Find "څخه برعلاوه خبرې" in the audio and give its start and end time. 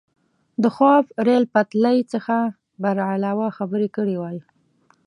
2.13-3.87